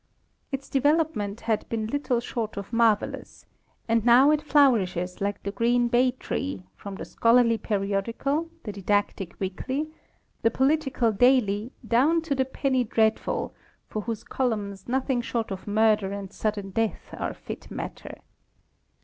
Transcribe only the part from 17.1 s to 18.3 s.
are fit matter.